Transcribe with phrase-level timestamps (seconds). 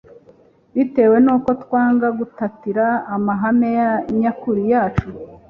[0.75, 3.71] bitewe nuko twanga gutatira amahame
[4.19, 5.07] nyakuri yacu